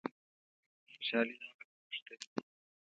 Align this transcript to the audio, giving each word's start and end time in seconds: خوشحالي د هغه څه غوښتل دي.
خوشحالي 0.91 1.35
د 1.39 1.43
هغه 1.49 1.55
څه 1.59 1.67
غوښتل 1.85 2.19
دي. 2.21 2.29